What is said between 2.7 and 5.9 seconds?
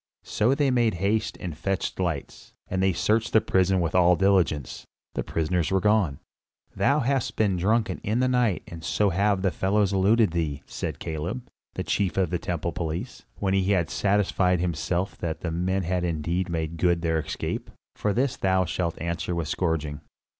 they searched the prison with all diligence. The prisoners were